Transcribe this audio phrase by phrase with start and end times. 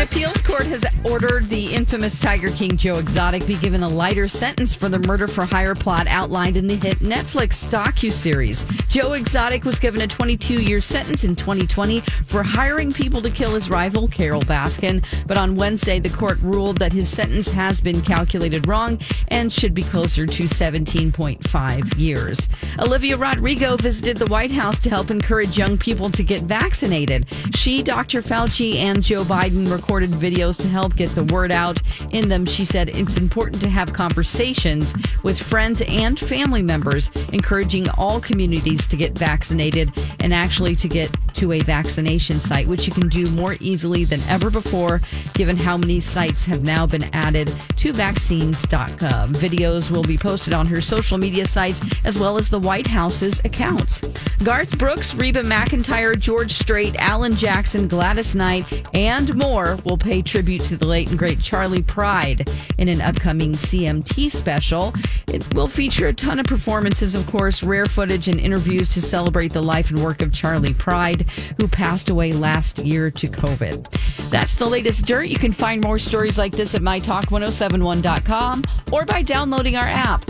[0.00, 4.28] An appeals court has ordered the infamous Tiger King Joe Exotic be given a lighter
[4.28, 8.64] sentence for the murder for hire plot outlined in the hit Netflix docu-series.
[8.88, 13.68] Joe Exotic was given a 22-year sentence in 2020 for hiring people to kill his
[13.68, 18.66] rival Carole Baskin, but on Wednesday the court ruled that his sentence has been calculated
[18.66, 22.48] wrong and should be closer to 17.5 years.
[22.78, 27.26] Olivia Rodrigo visited the White House to help encourage young people to get vaccinated.
[27.54, 28.22] She, Dr.
[28.22, 31.82] Fauci, and Joe Biden recorded videos to help get the word out.
[32.10, 37.88] In them, she said it's important to have conversations with friends and family members, encouraging
[37.90, 42.92] all communities to get vaccinated and actually to get to a vaccination site, which you
[42.92, 45.00] can do more easily than ever before,
[45.34, 49.28] given how many sites have now been added to vaccines.gov.
[49.34, 53.40] Videos will be posted on her social media sites as well as the White House's
[53.44, 54.00] accounts.
[54.42, 60.62] Garth Brooks, Reba McEntire, George Strait, Alan Jackson, Gladys Knight, and more will pay tribute
[60.62, 64.94] to the late and great Charlie Pride in an upcoming CMT special.
[65.32, 69.52] It will feature a ton of performances, of course, rare footage and interviews to celebrate
[69.52, 73.88] the life and work of Charlie Pride, who passed away last year to COVID.
[74.30, 75.28] That's the latest dirt.
[75.28, 80.26] You can find more stories like this at mytalk1071.com or by downloading our app.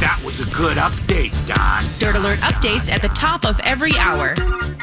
[0.00, 1.84] That was a good update, Don.
[1.98, 4.34] Dirt Alert updates at the top of every hour.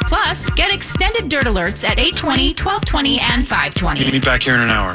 [0.02, 4.00] Plus, get extended Dirt Alerts at 820, 1220, and 520.
[4.02, 4.86] Meet me back here in an hour.